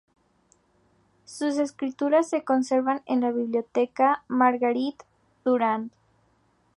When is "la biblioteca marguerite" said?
3.21-5.05